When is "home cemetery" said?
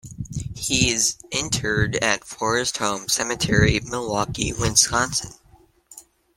2.79-3.79